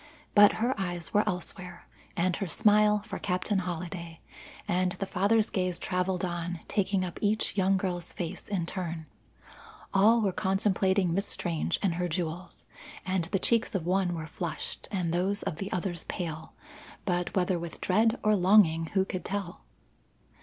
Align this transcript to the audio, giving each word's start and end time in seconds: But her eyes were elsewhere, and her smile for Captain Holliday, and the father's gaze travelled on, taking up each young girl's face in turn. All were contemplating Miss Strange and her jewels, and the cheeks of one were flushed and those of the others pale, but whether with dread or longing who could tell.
But 0.33 0.53
her 0.53 0.73
eyes 0.79 1.13
were 1.13 1.23
elsewhere, 1.29 1.87
and 2.17 2.35
her 2.37 2.47
smile 2.47 3.03
for 3.05 3.19
Captain 3.19 3.59
Holliday, 3.59 4.19
and 4.67 4.93
the 4.93 5.05
father's 5.05 5.51
gaze 5.51 5.77
travelled 5.77 6.25
on, 6.25 6.59
taking 6.67 7.05
up 7.05 7.19
each 7.21 7.55
young 7.55 7.77
girl's 7.77 8.11
face 8.11 8.47
in 8.47 8.65
turn. 8.65 9.05
All 9.93 10.19
were 10.23 10.31
contemplating 10.31 11.13
Miss 11.13 11.27
Strange 11.27 11.77
and 11.83 11.93
her 12.01 12.07
jewels, 12.07 12.65
and 13.05 13.25
the 13.25 13.37
cheeks 13.37 13.75
of 13.75 13.85
one 13.85 14.15
were 14.15 14.25
flushed 14.25 14.87
and 14.89 15.11
those 15.13 15.43
of 15.43 15.57
the 15.57 15.71
others 15.71 16.03
pale, 16.05 16.53
but 17.05 17.35
whether 17.35 17.59
with 17.59 17.79
dread 17.79 18.17
or 18.23 18.35
longing 18.35 18.87
who 18.95 19.05
could 19.05 19.23
tell. 19.23 19.61